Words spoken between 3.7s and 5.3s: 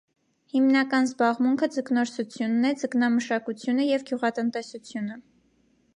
և գյուղատնտեսությունը։